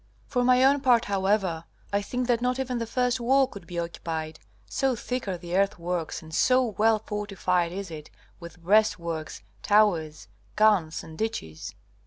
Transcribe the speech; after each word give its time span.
For 0.25 0.43
my 0.43 0.63
own 0.63 0.81
part, 0.81 1.05
however, 1.05 1.65
I 1.93 2.01
think 2.01 2.27
that 2.27 2.41
not 2.41 2.57
even 2.59 2.79
the 2.79 2.87
first 2.87 3.19
wall 3.19 3.45
could 3.45 3.67
be 3.67 3.77
occupied, 3.77 4.39
so 4.65 4.95
thick 4.95 5.27
are 5.27 5.37
the 5.37 5.55
earthworks 5.55 6.23
and 6.23 6.33
so 6.33 6.63
well 6.65 6.97
fortified 6.97 7.71
is 7.71 7.91
it 7.91 8.09
with 8.39 8.63
breastworks, 8.63 9.43
towers, 9.61 10.27
guns, 10.55 11.03
and 11.03 11.19
ditches. 11.19 11.75